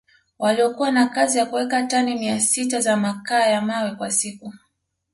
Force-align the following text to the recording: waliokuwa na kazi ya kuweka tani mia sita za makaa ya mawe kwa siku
waliokuwa 0.39 0.91
na 0.91 1.07
kazi 1.09 1.37
ya 1.37 1.45
kuweka 1.45 1.83
tani 1.83 2.15
mia 2.15 2.39
sita 2.39 2.79
za 2.81 2.97
makaa 2.97 3.45
ya 3.47 3.61
mawe 3.61 3.95
kwa 3.95 4.11
siku 4.11 4.53